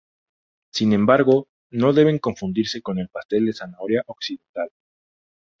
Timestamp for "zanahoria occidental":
3.53-4.71